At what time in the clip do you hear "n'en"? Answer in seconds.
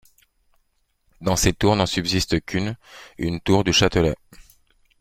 1.75-1.85